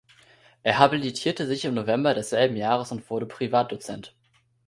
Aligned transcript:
Er 0.63 0.79
habilitierte 0.79 1.45
sich 1.45 1.63
im 1.63 1.75
November 1.75 2.15
desselben 2.15 2.55
Jahres 2.57 2.91
und 2.91 3.07
wurde 3.11 3.27
Privatdozent. 3.27 4.15